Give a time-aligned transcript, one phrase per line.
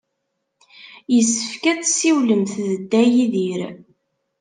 [1.13, 3.61] Yessefk ad tessiwlemt d Dda Yidir.